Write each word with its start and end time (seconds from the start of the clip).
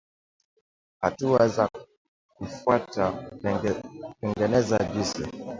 Hatua 1.01 1.47
za 1.47 1.69
kufuata 2.37 3.11
kutengeneza 3.11 4.77
juisi 4.93 5.27